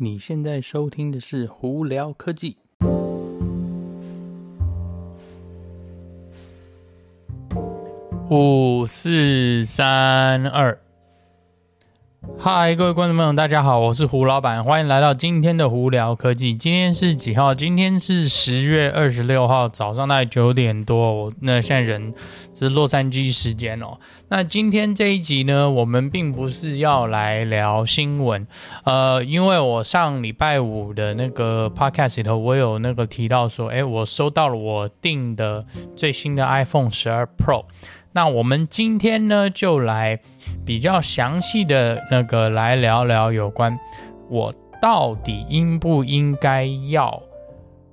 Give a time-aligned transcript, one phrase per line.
[0.00, 2.56] 你现在收听的是胡聊科技。
[8.30, 10.87] 五四三二。
[12.40, 16.54] 嗨，各位观众朋友，大家好，我是胡老板，欢迎来到今天的胡聊科技。
[16.54, 17.52] 今天是几号？
[17.52, 21.32] 今天是十月二十六号早上大概九点多。
[21.40, 22.14] 那现在人
[22.54, 23.98] 是洛杉矶时间哦。
[24.28, 28.46] 那今天这一集呢，我们并不是要来聊新闻，
[28.84, 37.64] 呃，因为我上礼拜五的那个 podcast 里头，我有那个提到说，诶，我收到了我订的最新的 iPhone 十二 Pro。
[38.12, 40.18] 那我们今天呢，就来
[40.64, 43.78] 比较详细的那个来聊聊有关
[44.28, 47.22] 我到底应不应该要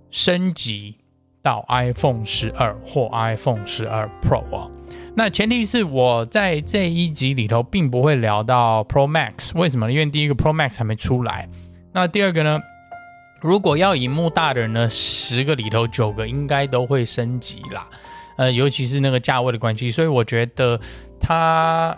[0.10, 0.96] 升级
[1.42, 4.72] 到 iPhone 十二或 iPhone 十二 Pro 啊。
[5.16, 9.94] 那前提是我在这一集里头并不会聊到 Pro Max，为什么呢？
[9.94, 11.48] 因为第一个 Pro Max 还没出来。
[11.94, 12.60] 那第二个呢，
[13.42, 17.88] 如果要萤幕大的人呢，十个里头九个应该都会升级啦。
[18.38, 20.80] 呃，尤其是那个价位的关系，所以我觉得
[21.20, 21.98] 它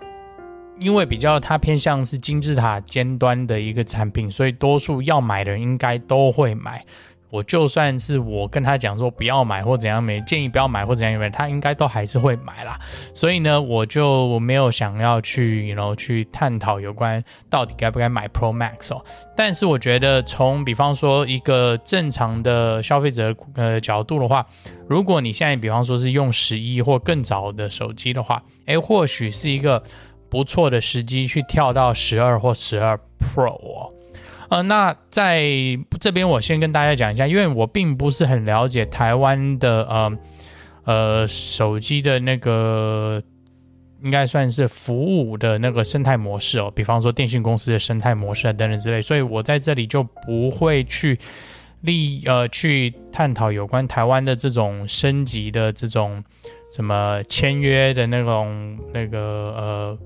[0.80, 6.86] 因为比较它偏向是金字塔尖端的一个产品，所以多数要买的人应该都会买。
[7.30, 12.80] 我就算是我跟他讲说不要买或怎样没建议不要买或怎样没，他应该都还是会买啦。
[13.14, 19.04] 所以呢，我就没有想要去，然后去探讨有关到底该不该买 Pro Max 哦。
[19.36, 24.46] 但是我觉得从比方说一个正常的消费者呃角度的话，
[24.88, 29.84] 如果你现在比方说是用十一或更早的手机的话，诶，或许是一个
[30.30, 33.94] 不错的时机去跳到十二或十二 Pro 哦。
[34.50, 35.44] 呃，那在
[36.00, 40.18] 这边我先跟大家讲一下，因为我并不是很了解台湾的呃
[40.86, 43.22] 呃手机的那个
[44.04, 51.20] 应该算是服务的那个生态模式哦，比方说电信公司的生态模式啊等等之类，所以我在这里就不会去
[51.82, 56.24] 立呃去探讨有关台湾的这种升级的这种
[56.72, 59.98] 什么签约的那种那个呃。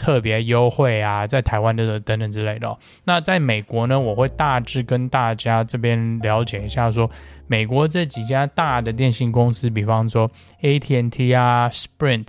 [0.00, 2.74] 特别优惠啊，在台湾的等等之类的。
[3.04, 7.08] 那在美国呢，我会大致跟大家这边了解一下，说
[7.46, 10.26] 美国这几家大的电信公司，比方说
[10.62, 12.28] AT&T 啊、Sprint、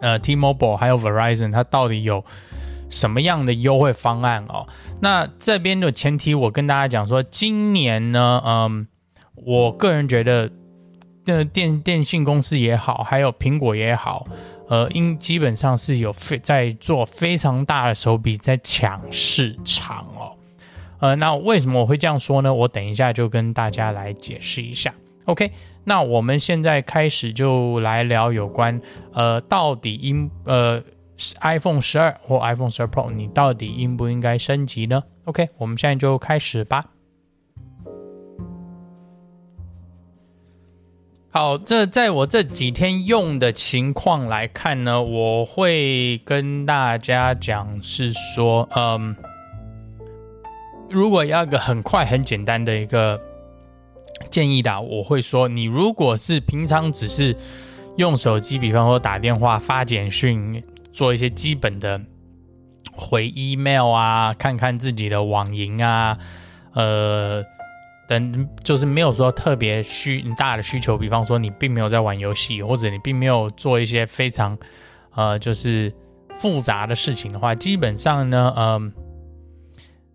[0.00, 2.24] 呃 T-Mobile 还有 Verizon，它到底有
[2.88, 4.64] 什么样的优惠方案哦？
[5.00, 8.86] 那这边的前提，我跟大家讲说，今年呢，嗯，
[9.34, 10.48] 我个人觉得，
[11.24, 14.24] 的电电信公司也好，还有苹果也好。
[14.74, 20.34] 呃，因基本上是有非在做非常大的手笔在抢市场哦。
[20.98, 22.52] 呃，那为什么我会这样说呢？
[22.52, 24.92] 我等一下就跟大家来解释一下。
[25.26, 25.52] OK，
[25.84, 28.80] 那我们现在开始就来聊有关
[29.12, 30.82] 呃，到底应呃
[31.40, 36.84] iPhone 十二或 iPhone 十二 Pro，你到底应不应该升级呢？OK，我们现在就开始吧。
[41.36, 49.16] 好，这在我这几天用的情况来看呢，我会跟大家讲是说，嗯，
[50.88, 53.20] 如果要一个很快很简单的一个
[54.30, 57.36] 建议的，我会说，你如果是平常只是
[57.96, 60.62] 用手机，比方说打电话、发简讯、
[60.92, 62.00] 做一些基本的
[62.92, 66.16] 回 email 啊，看看自己的网银啊，
[66.74, 67.44] 呃。
[68.08, 74.56] 等就是没有说特别需大的需求，比方说你并没有在玩游戏，或者你并没有做一些非常
[75.14, 75.92] 呃就是
[76.38, 78.92] 复杂的事情的话，基本上呢，嗯、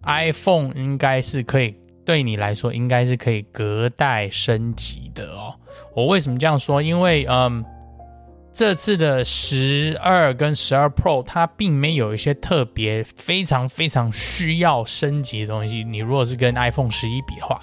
[0.03, 5.55] ，iPhone 应该是可以对你来说应该是可以隔代升级的哦。
[5.95, 6.81] 我为什么这样说？
[6.81, 7.63] 因为嗯。
[8.51, 15.83] 这次的十二跟十二 Pro，它并没有一些特别非常非常需要升级的东西。
[15.83, 17.61] 你如果是跟 iPhone 十一比的话，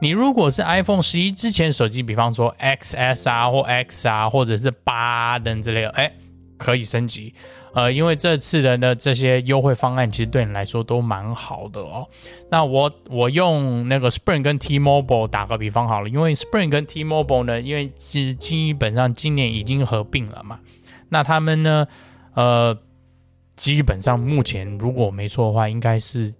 [0.00, 6.12] 你如果是 iPhone 十一之前手机，比方说 XS 啊或 X 啊，或者是八等之类的，哎。
[6.58, 7.32] 可以升级，
[7.74, 12.06] 呃，因为这次的呢这些优惠方案其实对你来说都蛮好的哦。
[12.50, 20.58] 那我我用那个 Spring 跟 T-Mobile 打个比方好了，因为 Spring 跟 T-Mobile 呢，因为基基本上今年已经合并了嘛，
[21.08, 21.86] 那他们呢，
[22.34, 22.76] 呃，
[23.56, 26.32] 基本上目前如果没错的话，应该是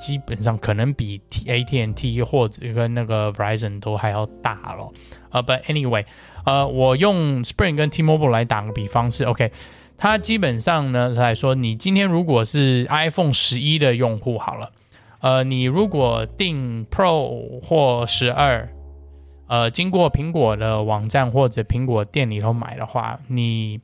[0.00, 4.88] 基本上可能比 T AT&T 或者跟那个 Verizon 都还要大了。
[5.30, 6.04] 呃，But anyway。
[6.46, 9.52] 呃，我用 Spring 跟 T-Mobile 来打个比方是 OK，
[10.02, 14.72] 它基本上呢来说，你今天如果是 iPhone 十一的用户好了，
[15.20, 18.66] 呃，你如果订 Pro 或十二，
[19.46, 23.78] 呃，经过苹果的网站或者苹果店里头买的话，你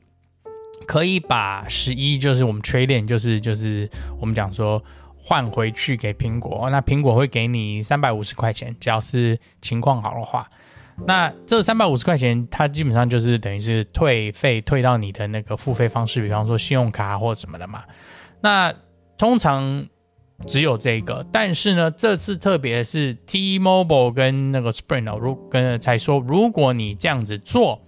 [0.87, 3.87] 可以把十一就是我们 Trade-in，就是就是
[4.19, 4.83] 我们讲说
[5.15, 10.49] 换回去给苹果，那苹果会给你三百五十块钱，只要是情况好的话。
[11.05, 17.83] 那这三百五十块钱，它基本上就是等于是退费退到你的那个付费方式，比方说信用卡或什么的嘛。
[18.41, 18.73] 那
[19.17, 19.87] 通常
[20.45, 27.81] 只有这个，但是呢，这次特别是 T-Mobile 跟那个 Sprint 如跟才说，如果你这样子做，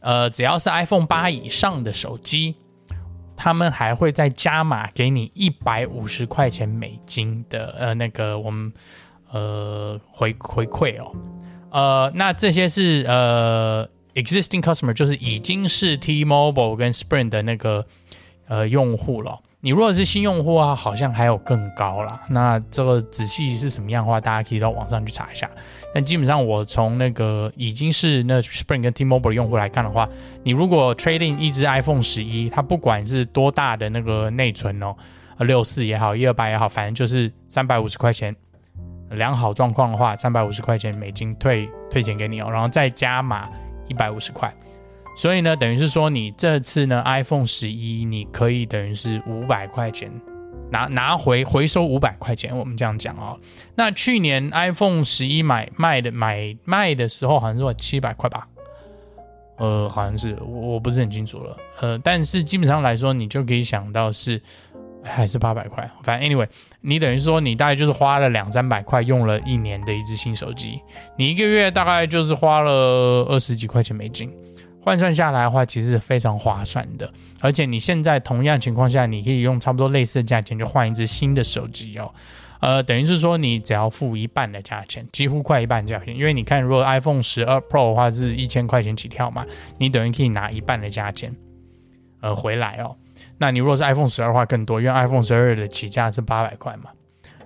[0.00, 2.56] 呃，只要是 iPhone 八以上的手机。
[3.42, 8.70] 他们还会再加码给你一百五十块钱美金的呃那个我们
[9.32, 11.10] 呃回回馈哦，
[11.70, 17.84] 呃那这些是呃 existing customer 就是已经是 T-Mobile 跟 Sprint 的那个
[18.48, 19.38] 呃用户了。
[19.62, 22.22] 你如果是新用户啊，好像还有更高啦。
[22.30, 25.50] 那这个仔细是什么样的话，大家可以到网上去查一下。
[25.92, 30.08] 但基本上我从那个已经是那 Sprint 跟 T-Mobile 用户来看的话，
[30.42, 34.96] 你如果 trading 一只 iPhone 十一，它不管是多大的那个内存哦，
[35.40, 38.34] 六四也好，一二八也好，反正就是三百五十块钱，
[39.10, 43.48] 良好状况的话，三百五十块钱美金退退钱给你哦，然后再加码
[43.88, 44.52] 一百五十块。
[45.16, 50.10] 所以呢，等于是说，你这次呢，iPhone 十一你可以等于是五百块钱
[50.70, 53.38] 拿拿回回收五百块钱，我们这样讲哦。
[53.74, 58.46] 那去年 iPhone 十一买卖的买卖的时候好像是七百块吧？
[59.58, 61.56] 呃，好像是，我我不是很清楚了。
[61.80, 64.40] 呃，但是基本上来说，你就可以想到是
[65.02, 65.88] 还是八百块。
[66.02, 66.48] 反正 anyway，
[66.80, 70.80] 你等于说你大概就是花了两三百块，用了一年的一支新手机，
[71.16, 72.70] 你一个月大概就是花了
[73.28, 74.30] 二十几块钱美金。
[74.82, 77.12] 换算下来的话，其实是非常划算的。
[77.40, 82.10] 而且你现在同样情况下，你可以用差不多类似的价钱就换一支新的手机哦。
[82.60, 86.16] 呃，等于是说你只要付一半的价钱，几乎快一半价钱。
[86.16, 89.44] 因为你看，如果 iPhone 十二 Pro 的话是一千块钱起跳嘛，
[89.78, 91.34] 你等于可以拿一半的价钱，
[92.22, 92.96] 呃，回来哦。
[93.42, 96.90] 那你如果是 iPhone 十二的话更多，因为 iPhone 十二的起价是八百块嘛。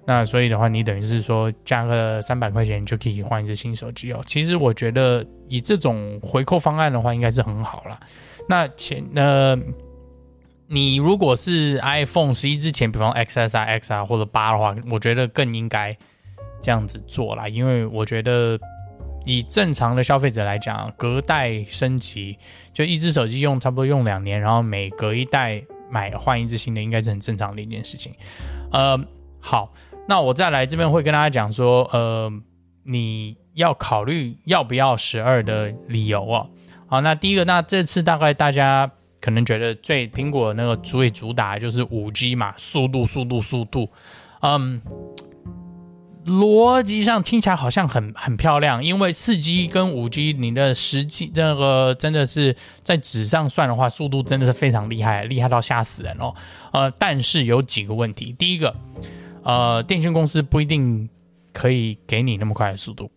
[0.04, 4.20] 那所以的话，你等于是说加个三百块钱，就可以换一只新手机哦。
[4.26, 7.98] 其实我觉得以这种回扣方案的话，应该是很好了。
[8.48, 9.56] 那前呃，
[10.66, 15.96] 你如果是 iPhone 十一之前，比方 XS 啊、X 啊或者八的话，我觉得更应该
[16.60, 17.48] 这样子做啦。
[17.48, 18.58] 因为我觉得
[19.24, 22.36] 以正常的消费者来讲，隔代升级，
[22.74, 28.12] 就一只手机用差不多用两年，然后每隔一代买换一支新的，应该是很正常的一件事情。
[28.72, 28.98] 呃，
[29.40, 29.72] 好。
[30.06, 32.30] 那我再来这边会跟大家讲说，呃，
[32.82, 36.46] 你要考虑要不要十二的理由哦。
[36.86, 43.88] 好，那第一个，那这次大概大家可能觉得最苹果那个最主打就是五 G 嘛，速度，速度，速度。
[44.40, 44.78] 嗯，
[46.26, 56.34] 逻辑上听起来好像很很漂亮，因为四 G 跟五 G 你的实际这个真的是在纸上算的话，速度真的是非常厉害，厉害到吓死人哦。
[56.72, 58.74] 呃，但是有几个问题，第一个。
[59.46, 61.06] 呃，电信公司不一定
[61.52, 63.10] 可以给你那么快的速度。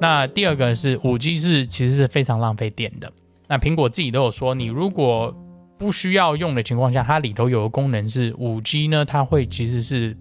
[0.00, 3.12] 那第二个是五 G 是其实是非常浪费电的。
[3.48, 5.36] 那苹果自己都有说，你如果
[5.76, 10.16] 不需要用的情况下，它里头有个功能是五 G 呢，它会其实是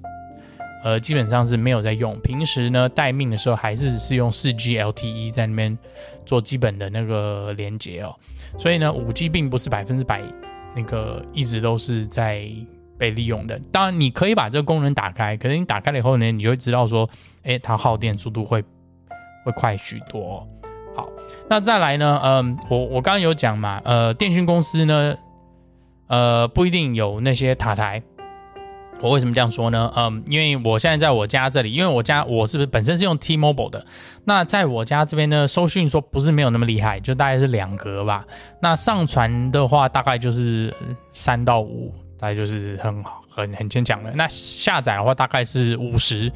[0.85, 2.17] 呃基本上是没有在用。
[2.21, 5.77] 平时呢待命的时候还是是用四 G LTE 在那边
[6.25, 8.15] 做基本的那个连接哦。
[8.57, 10.21] 所以呢，五 G 并不是百分之百
[10.73, 12.47] 那个一直都是在。
[12.97, 17.09] 被利用的，当然你可以把这个功能打开，可是你打开了以后呢，你就会知道说，
[17.43, 18.63] 诶，它耗电速度会
[19.43, 20.47] 会快许多。
[20.95, 21.05] 好，
[21.49, 25.13] 那再来呢，嗯，我我刚刚有讲嘛，呃，电信公司呢，
[26.07, 28.01] 呃，不一定有那些塔台。
[29.01, 29.91] 我为什么这样说呢？
[29.95, 33.85] 嗯，因为我现在在我家这里，因为我家我是不是本身是用 T-Mobile 的，
[34.23, 38.23] 那在我家这边呢，收讯说不是没有那么厉害，就大概是两格吧。
[38.61, 40.73] 那上传的话，大概就是
[41.11, 41.93] 三到五。
[42.17, 44.09] 大概就是很很很坚强的。
[44.15, 46.31] 那下载的话大概是五十。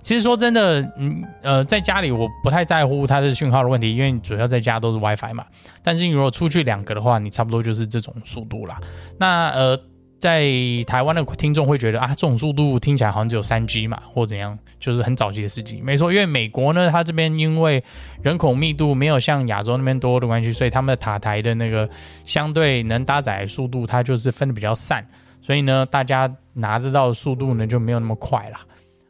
[0.00, 5.44] 其实说真的，嗯呃，在家里我不太在乎它的讯号的问题，因为主要在家都是 WiFi 嘛。
[5.82, 8.78] 但是你如果出去两格的话，你差不多就是这种速度啦。
[9.18, 9.78] 那呃，
[10.24, 10.42] 在
[10.86, 15.84] 台湾的听众会觉得啊，这种速度听起来好像只有三 G 嘛，或怎样，就是很早期的事情。
[15.84, 17.84] 没错，因为美国呢，它这边因为
[18.22, 21.86] 人口密度没有像亚洲那边多的关系，所以他们的塔台的那个
[22.24, 25.06] 相对能搭载速度，它就是分的比较散。
[25.42, 28.60] 所以呢，大家拿得到的速度呢就没有那么快啦。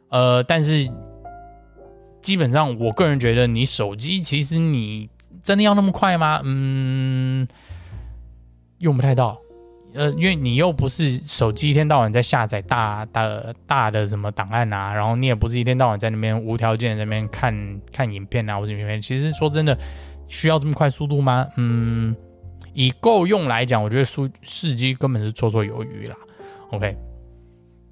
[0.09, 0.85] 呃，但是
[2.21, 5.09] 基本上，我个人觉得，你手机其实你
[5.41, 6.41] 真的要那么快吗？
[6.43, 7.47] 嗯，
[8.79, 9.39] 用不太到。
[9.95, 13.25] 呃，因为你又不是手机一天到晚在下载大大
[13.65, 19.01] 大的什么档案啊，然后你也不是一天到晚在那边无条件在那边看看影片啊或者影片。
[19.01, 19.77] 其实说真的，
[20.27, 21.47] 需要这么快速度吗？
[21.55, 22.15] 嗯，
[22.73, 26.15] 以够用来讲，我觉得数四 G 根本是绰绰有余啦。
[26.71, 26.97] OK，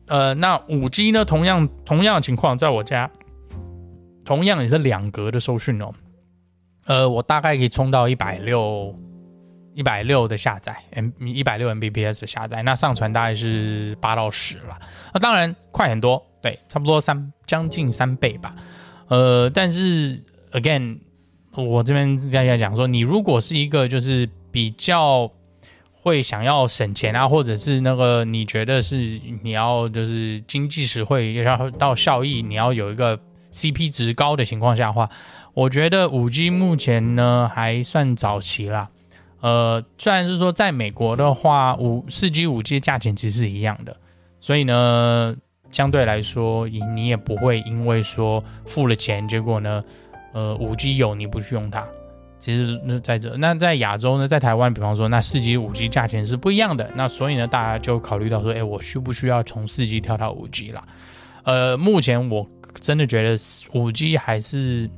[0.07, 3.09] 呃，那五 G 呢，同样同样的情况，在我家
[4.25, 5.91] 同样也是两格的收讯哦。
[6.85, 8.93] 呃，我大概可以充到一百六。
[9.73, 14.79] 一百六的下载，M 一百六 Mbps 的下载，那上传大概是八到十了，
[15.13, 18.55] 那当然快很多，对，差不多三将近三倍吧。
[19.07, 20.99] 呃，但是 again，
[21.55, 25.31] 我这边在在讲说，你如果是一个就是比较
[26.01, 33.19] 会想要省钱啊，或者是那个你觉得是你要就是经济实惠，要到效益，你要有一个
[33.53, 35.09] CP 值高的情况下的话，
[35.53, 38.89] 我觉得五 G 目前呢还算早期啦。
[39.43, 43.93] 呃，虽然是说在美国的话，五四 G、五 G 的价钱其实是一样的，
[44.39, 45.35] 所以呢，
[45.69, 49.83] 相对来说，你你也不会因为说付了钱，结果呢，
[50.31, 51.85] 呃，五 G 有你不去用它，
[52.39, 60.81] 其实那在这，那在亚洲呢，在台湾，比方说，那四 G、五 G 价钱是不一样的，那所以呢，大家就考虑到说，哎，我需不需要从四 G 跳到五 G 啦？
[61.43, 62.47] 呃，目前我
[62.79, 63.37] 真的觉得
[63.73, 64.89] 五 G 还是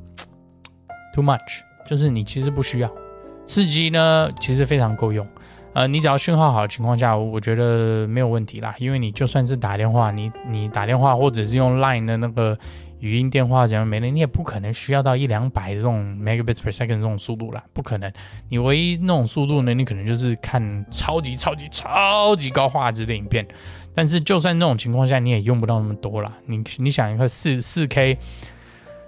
[1.16, 3.05] too much，就是你其实不需要。
[3.46, 5.26] 四 G 呢，其实非常够用，
[5.74, 8.74] 呃，你只要讯号好的情况下，我觉得没有问题啦。
[8.80, 12.58] 因为你就算是打电话，你你打电话或者是用 Line 的那个
[13.00, 18.12] 语音电话怎样没了，你也不可能需要到一两百这种 megabits per second 这种速度啦，不可能。
[18.50, 23.46] 你唯一那种速度呢，你可能就是看超级超级超级高画质的影片，
[23.94, 26.34] 但是就算那种情况下，你也用不到那么多啦。
[26.48, 28.18] 你你想一个四四 K。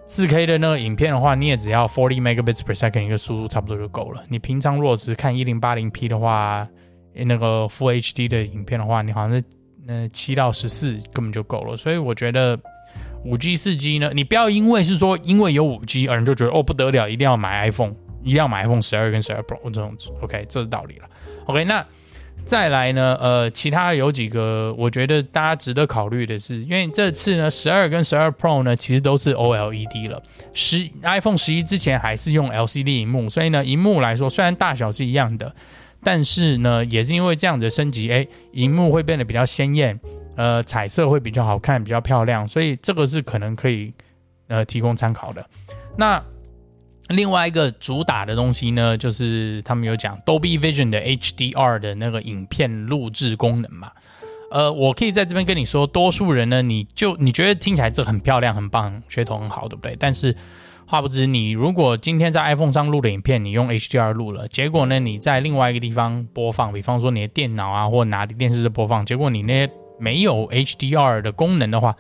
[0.08, 4.24] 四 K 的那个影片的话，你也只要 forty megabits per second 一个速度差不多就够了。
[4.30, 6.66] 你平常如果是看一零八零 P 的话，
[7.14, 9.44] 那个 Full HD 的影片的话，你好像是
[9.86, 11.76] 呃七到十四根本就够了。
[11.76, 12.58] 所以我觉得
[13.26, 21.10] 五 G 四 G 呢，你不要因为是说因为有五 G 而你就觉得哦不得了，一定要买 iPhone，一定要买 iPhone 十二跟十二 Pro 这种 OK，这是道理了。
[21.46, 21.86] OK，那。
[22.46, 30.24] 再来呢，呃，其他有几个我觉得大家值得考虑的是，因为这次呢，十二跟十二 Pro 呢，其实都是 OLED 了。
[30.54, 35.54] 十 iPhone 十一之前还是用 LCD 萤幕，所以呢，萤幕来说虽然大小是一样的，
[36.02, 40.00] 但是呢，也是因为这样的升级，哎，萤幕会变得比较鲜艳，
[40.38, 43.94] 呃，彩色会比较好看，比较漂亮，所以这个是可能可以
[44.48, 45.46] 呃提供参考的。
[45.98, 46.24] 那
[47.10, 53.92] 另外一个主打的东西呢，就是他们有讲 Dolby Vision 的 HDR 的那个影片录制功能嘛。
[54.52, 59.96] 呃，我可以在这边跟你说，多数人呢，你就你觉得听起来这很漂亮、很棒、噱头很好，对不对？
[60.00, 60.36] 但是
[60.86, 71.96] 话不知你如果今天在 iPhone 上录的影片，你用 HDR 录了，结果呢，你在另外一个地方播放，比方说你的电脑啊，或拿电视的播放，结果你那些没有 HDR 的功能的话，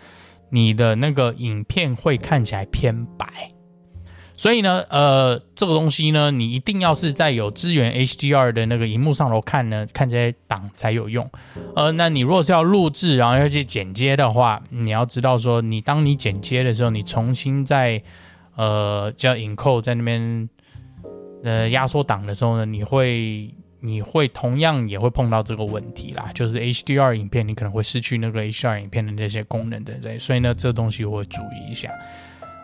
[0.50, 3.28] 你的那个影片会看起来偏白。
[4.38, 11.28] 所以呢，呃，这个东西呢，你一定要是在有支援 HDR 的那个荧幕上头看呢，看这些档才有用。
[11.76, 18.00] 呃，那你如果是要录制，然后要去剪接的话，你要知道说，你当你剪接的时候，你重新在
[18.56, 20.48] 呃叫 encode 在那边
[21.44, 31.90] 呃压缩档的时候呢，你会你会同样也会碰到这个问题啦，就是 HDR 影片你可能会失去那个 HDR 影片的那些功能等等，所以呢，这个东西我会注意一下。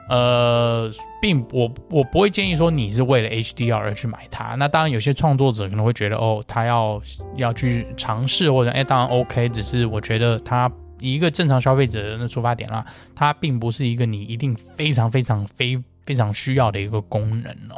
[0.09, 0.91] 呃，
[1.21, 4.55] 并我我不会建议说你是为了 HDR 而去买它。
[4.55, 7.01] 那当然，有些创作者可能会觉得，哦，他要
[7.35, 9.47] 要去尝试，或者哎，当然 OK。
[9.49, 17.75] 只是我觉得他一个正常消费者的出发点啦，它并不是一个你一定非常非常非非常需要的一个功能哦。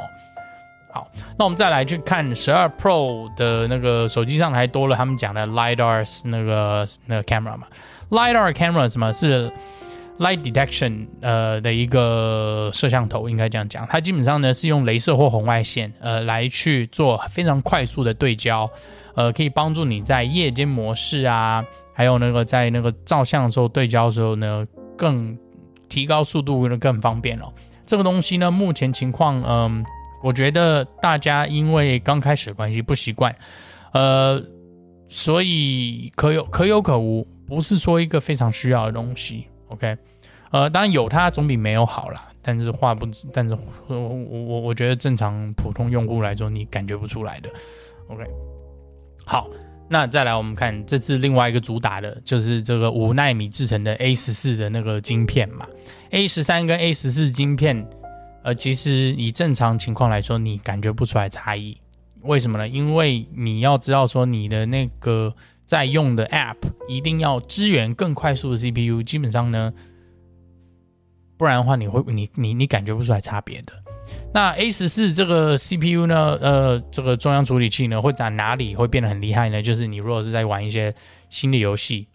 [0.92, 7.66] 好，那我们再来去看十二 Pro 的那个手机上还多了他们讲的 LiDAR 那个那个 camera 嘛
[8.10, 9.52] ，LiDAR camera 什么是
[10.18, 18.70] ？Light detection，呃的一个摄像头，应该这样讲，它基本上呢是用镭射或红外线，呃来去做非常快速的对焦，
[19.14, 25.36] 呃可以帮助你在夜间模式啊，还有那个在那个照相的时候对焦的时候呢，更
[25.88, 27.52] 提高速度呢更方便哦。
[27.86, 29.84] 这个东西呢，目前情况，嗯、
[30.22, 33.32] 我觉得大家因为刚开始的关系不习惯，
[33.92, 34.42] 呃，
[35.08, 39.46] 所以可有可有可无，不是说一个非常需要的东西。
[39.68, 39.96] OK，
[40.50, 42.28] 呃，当然有它总比没有好啦。
[42.40, 43.58] 但是话不，但是
[43.88, 47.50] 我我我觉得正常普通用户来说，你感觉不出来的。
[48.06, 48.24] OK，
[49.24, 49.48] 好，
[49.88, 55.66] 那再来我们看这次另外一个主打的就是这个五纳米制成的 A 十四的那个晶片嘛。
[56.10, 57.84] A 十三跟 A 十四晶片，
[58.44, 61.76] 呃，其实以正常情况来说，你感觉不出来差异。
[62.22, 62.68] 为什么呢？
[62.68, 65.34] 因为你要知道说你的那个。
[65.66, 66.56] 在用的 App
[66.88, 69.72] 一定要支援更快速的 CPU，基本上呢，
[71.36, 73.72] 不然的话你会你你你感觉不出来差别的。
[74.32, 79.60] 那 A 十四这个 CPU 呢，呃，这个中央处理器呢会在哪里会变得很厉害呢？
[79.60, 80.94] 就是你如果是在玩一些
[81.28, 82.06] 新的游戏，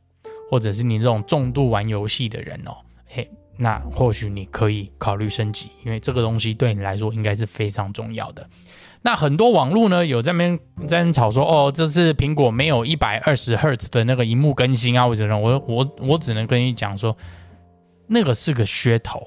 [0.50, 2.78] 或者是你这种重度玩游戏的人哦，
[3.08, 8.50] 嘿，那或许你可以考虑升级，因为这个东西对你来说应该是非常重要的。
[9.04, 17.16] 那很多网络呢有在那边在那吵说，哦，这是苹果没有一百二十赫兹的那个荧幕更新啊，或者我我我只能跟你讲说，
[18.08, 19.20] 那个是个噱头。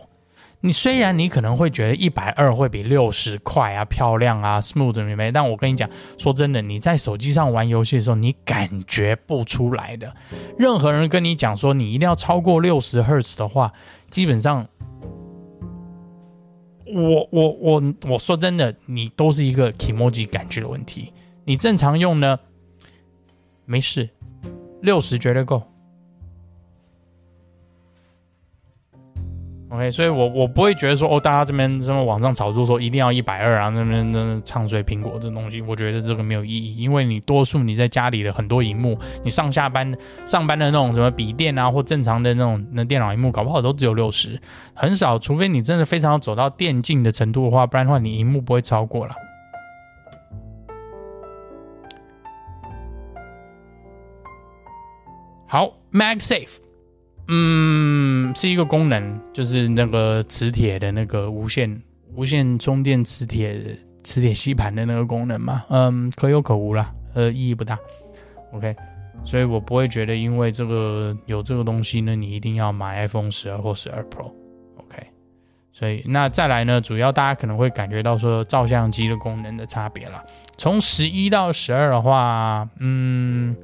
[0.61, 10.11] 你虽然你可能会觉得一百二会比六十快啊、漂亮啊、smooth 明白，但我跟你讲，说真的，你在手机上玩游戏的时候，你感觉不出来的。
[10.57, 13.71] 任何人跟你讲说你一定要超过六十赫兹的话，
[14.09, 14.67] 基本上，
[16.95, 21.13] 我我我我说真的，你都是一个体模机感觉的问题。
[21.45, 22.39] 你正常用呢，
[23.67, 24.09] 没事，
[24.81, 25.63] 六十绝对够。
[29.75, 39.93] OK，所以我我不会觉得说哦，大家这边什么网上炒作说一定要一百二啊，那边那唱衰苹果这东西，我觉得这个没有意义，因为你多数你在家里的很多荧幕，你上下班
[40.27, 44.41] 上班的那种什么笔电啊，或正常的那种那电脑荧幕，搞不好都只有六十，
[44.75, 49.15] 很少，除非你真的非常要走到电竞的程度的话，不然的话你荧幕不会超过了。
[55.49, 56.64] 好，MagSafe。
[57.29, 61.83] 嗯，是一个功能，就是那个磁铁的那个无线
[62.15, 65.65] 无线充电磁铁磁铁吸盘的那个功能嘛。
[65.71, 67.79] 嗯，可有可无啦，呃，意义不大。
[68.53, 68.77] OK，
[69.25, 74.31] 所以我不会觉得因为这个有这个东西呢，你一定要买 iPhone 十二或十二 Pro。
[74.77, 75.07] OK，
[75.73, 80.23] 所以那再来呢，主要大家可能会感觉到说照相机的功能的差别啦。
[80.59, 83.57] 从十一到十二的话，嗯，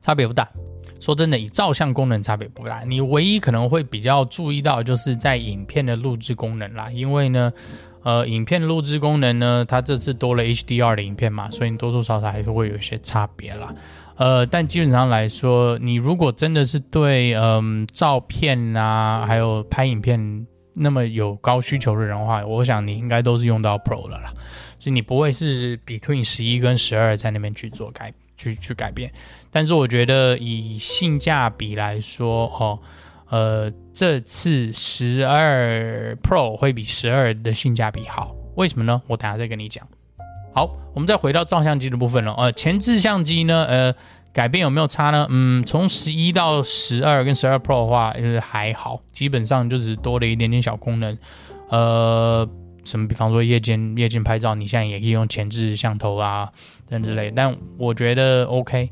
[0.00, 0.48] 差别不大。
[1.06, 6.90] 说真的，以照相功能差别不大，你唯一可能会比较注意到，就是在影片的录制功能啦。
[6.90, 7.52] 因为呢，
[8.02, 13.72] 呃，影片录制功能呢，它这次多了 HDR 的影片嘛，所以多多少少还是会有一些差别啦。
[14.16, 24.32] 呃，但基本上来说，你如果真的是对嗯、照片啊，还有拍影片那么有高需求的人的话，我想你应该都是用到 Pro 了啦。
[24.80, 28.12] 所以你不会是 Between 十一跟十二在那边去做改。
[28.38, 29.10] 去去改变，
[29.56, 32.78] 但是我觉得以性价比来说，哦，
[33.30, 39.00] 呃，这次十二 Pro 会比十二的性价比好，为什么呢？
[39.06, 39.82] 我等下再跟你讲。
[40.52, 42.34] 好，我们再回到照相机的部分了。
[42.34, 43.94] 呃，前置相机呢，呃，
[44.30, 45.26] 改变有没有差呢？
[45.30, 51.16] 嗯，从十一到十二跟十二 Pro 的话，呃，还好，基本上就是多了一点点小功能，
[51.70, 52.46] 呃。
[52.84, 53.08] 什么？
[53.08, 56.48] 比方说夜间夜间拍照，你现在也可以用前置摄像头啊
[56.88, 57.32] 等之类。
[57.34, 58.88] 但我觉得 OK，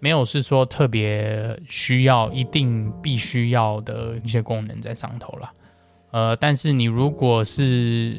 [0.00, 5.50] 没有是说特别需要一定必须要的一些功能在上头了。
[6.10, 8.16] 呃，但是你如果是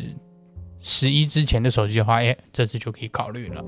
[0.80, 3.62] 十一之前的手机的话，哎，这次就可以考虑了。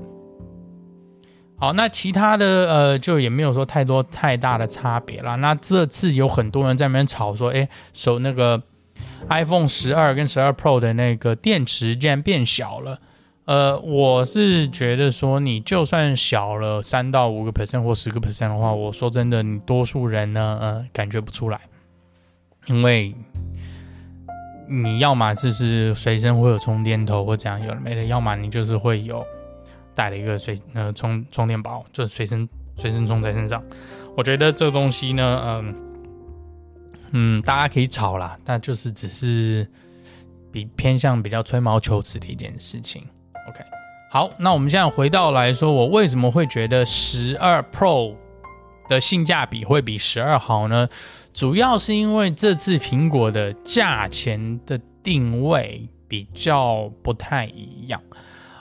[1.58, 5.36] 好，那其他的呃，就也没有说太多太大的差别了。
[5.36, 8.62] 那这次有很多人在那边吵说，哎，手那个。
[9.28, 13.00] iPhone 十二跟十二 Pro 的那个电池竟然变小了，
[13.46, 21.60] 呃，我是觉得说，你就算小了三到五个 percent 或十个 percent 的话，我说真的，你多数人呢，呃，感觉不出来，
[22.66, 23.14] 因为
[24.66, 29.22] 你要么就是随身会有充电头或怎样有的没的，要么你就是会有
[29.94, 33.62] 带了一个随呃充充电宝，就随身随身充在身上。
[34.16, 35.74] 我觉得这东西呢，嗯、
[37.10, 39.68] 嗯，大家可以吵啦，但就是只是
[40.50, 43.04] 比偏向比较吹毛求疵的一件事情。
[43.48, 43.60] OK，
[44.10, 48.14] 好，那我们现在回到来说，我为什么会觉得十二 Pro
[48.88, 50.88] 的性价比会比十二好呢？
[51.32, 58.00] 主要是因为这次苹果的价钱的定位比较不太一样。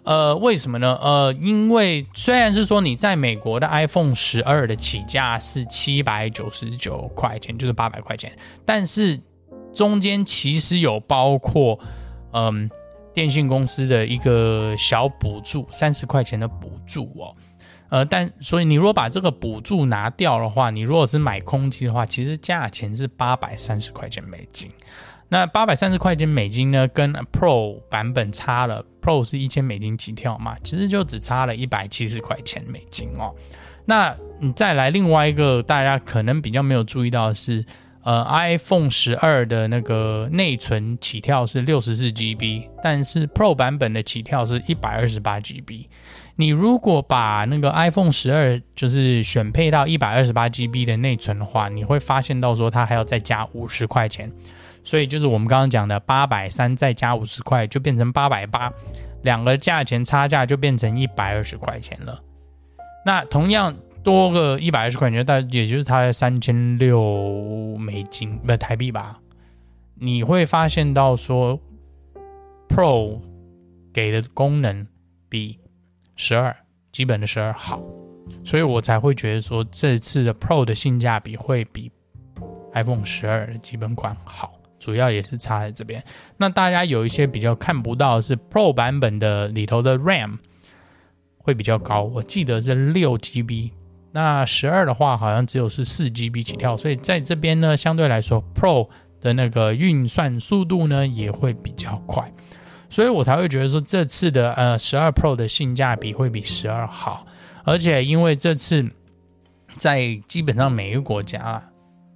[0.04, 0.98] 呃，为什么呢？
[1.02, 9.18] 呃，因为虽然是说你在美国的 iPhone 十二的起价是七百九十九块钱，就是八百块钱，但是
[9.74, 11.80] 中间其实有包括
[12.34, 12.70] 嗯
[13.14, 17.34] 电信公司的一个小补助，三十块钱的补助哦。
[17.90, 24.70] 呃，但所以你如果把这个补助拿掉的话，你如果是买空机的话，其实价钱是八百三十块钱美金。
[25.30, 33.34] 那八百三十块钱美金呢，跟 Pro 版本差了，Pro 是一千美金起跳嘛，其实就只差了一百七十块钱美金哦。
[33.86, 37.66] 那你再来另外一个大家可能比较没有注意到的是，
[38.04, 45.88] 呃，iPhone 十二的那个内存起跳是六十四 GB，但是 Pro 版本的起跳是一百二十八 GB。
[46.36, 54.32] 你如果把那个 iPhone 十二就是选配到一百二十八 GB 的内存的话，你会发现到说它还要再加五十块钱。
[54.84, 58.70] 所以就是我们刚刚讲的八百三再加五十块就变成八百八，
[59.22, 62.20] 两个价钱差价就变成一百二十块钱了。
[63.06, 69.20] 那同样多个一百二十块钱，但也就是它三千六美金，不台币吧？
[69.96, 71.58] 你会发现到说
[72.68, 73.22] ，Pro
[73.94, 74.86] 给的功能
[75.30, 75.58] 比
[76.18, 76.54] 十二
[76.92, 77.82] 基本的十二好，
[78.44, 81.90] 所以我才会觉得说这次的 Pro 的性价比会比
[82.74, 86.04] iPhone 十二的基本款好，主要也是差在这边。
[86.36, 90.40] 那大家有一些比较看不到是 Pro 版本的里头的 RAM
[91.38, 93.72] 会比较高，我记得是六 GB。
[94.16, 98.88] 那十二的话，好像只有是四 GB 起跳，所以在这边呢，相对来说，Pro
[99.20, 102.24] 的那个运算速度呢也会比较快，
[102.92, 107.26] 所以我才会觉得说这次的呃十二 Pro 的性价比会比十二好，
[107.64, 108.88] 而且因为这次
[109.78, 111.60] 在基本上每一个国家，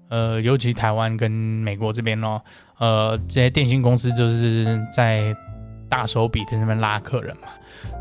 [0.09, 2.39] 呃，尤其台湾跟美国这边哦，
[2.77, 5.35] 呃，这些电信公司就是在
[5.89, 7.47] 大手笔在那边拉客人嘛。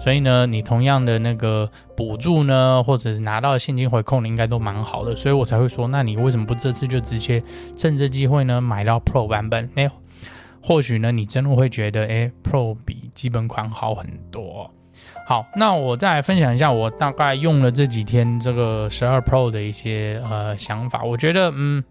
[0.01, 7.43] 所以呢，你同样的那个补助呢，或者是拿到现金回扣呢，应该都蛮好的，所以我才会说，那你为什么不这次就直接
[7.77, 9.69] 趁这机会呢，买到 Pro 版本？
[9.75, 9.91] 哎，
[10.63, 14.71] 或许呢，你真的会觉得，哎，Pro 比基本款好很多。
[15.27, 21.05] 好，那我再来分享一下我大概用了这几天这个十二 Pro 的一些呃想法。
[21.05, 21.85] 我觉得，嗯，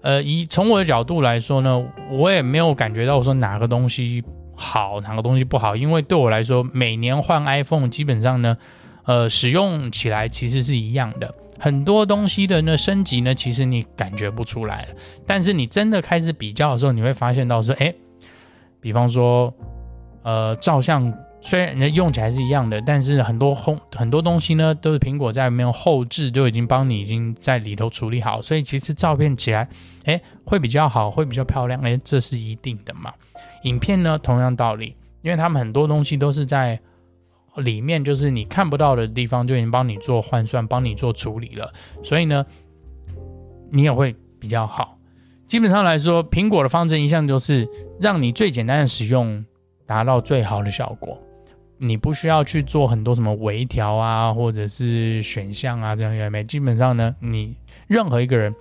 [0.00, 4.24] 呃，以从我的角度来说呢，我也没有感觉到说哪个东西。
[4.54, 5.74] 好，哪个东西不好？
[5.74, 8.56] 因为对我来说，每年换 iPhone 基本上呢，
[9.04, 11.34] 呃，使用起来其实是一样的。
[11.58, 14.88] 很多东西的呢升级呢，其实你感觉不出来。
[15.26, 17.94] 但是你真的开始比较的时候，你会发现到说，哎，
[18.80, 19.52] 比方说，
[20.22, 29.68] 呃，照相虽然人家用起来是一样的，但是很多后很多东西呢，都是苹果在没有后置就已经帮你已经在里头处理好，所以其实照片起来，
[30.04, 31.80] 哎，会比较好，会比较漂亮。
[31.82, 33.12] 哎，这是一定的嘛。
[33.62, 36.78] 影片呢，同样道理，因为他们很多东西都是在
[37.56, 41.72] 里面，就是你看不到的地方就已经帮你做换算，帮你做处理了，
[42.02, 42.44] 所以呢，
[43.70, 44.98] 你也会比较好。
[45.46, 47.68] 基本上来说，苹果的方针一向就是
[48.00, 49.44] 让你最简单的使用，
[49.84, 51.18] 达到最好的效果。
[51.76, 56.42] 你不需要去做很多什么微调啊，或者是选项啊，这样也没。
[56.44, 57.54] 基本上呢，你
[57.86, 58.54] 任何一个人，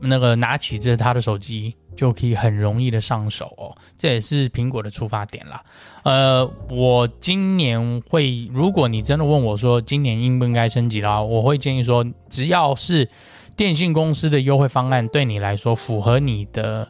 [0.00, 1.74] 那个拿起这他的手机。
[1.98, 5.60] 就可以很容易的上手哦，这也是苹果的出发点啦。
[6.04, 13.10] 呃，我今年会，如果你真的问我说今年应不应该升级的话，我会建议说，只要是
[13.56, 16.88] 电信公司的优惠方案对你来说符合你的，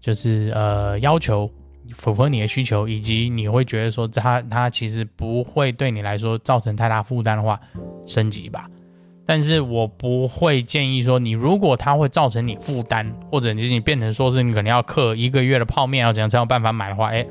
[0.00, 1.50] 就是呃要求，
[1.94, 7.60] 符合你的需求，以及你会觉得说它它其实不会对你来说造成太大负担的话，
[8.06, 8.66] 升级吧。
[9.24, 17.24] 但是我不会建议说，你如果它会造成你负担，或者你你变成说是你可能要刻一个月的泡面，要怎样才有办法买的话，哎，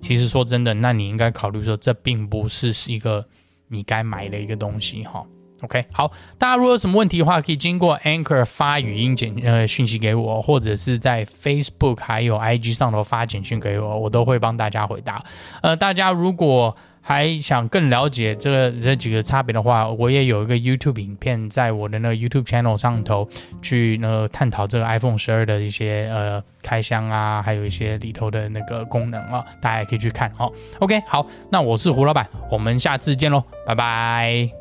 [0.00, 3.24] 其实说真的，那你应该考虑说，这并不是是一个
[3.68, 5.24] 你该买的一个东西哈。
[5.62, 15.24] OK，好，大家如果有什么问题的话，可以经过 Anchor 发语音简呃讯息给我，或者是在 Facebook 还有 IG 上头发简讯给我，我都会帮大家回答。
[15.62, 23.28] 呃，大家如果还想更了解这个这几个差别的话，我也有一个 YouTube 影片，在我的那个 YouTube channel 上头
[23.62, 30.52] 去那探讨这个 iPhone 十二的一些呃开箱啊，还有一些里头的那个功能啊，大家也可以去看哦。
[30.80, 34.57] OK，好，那我是胡老板，我们下次见喽，拜拜。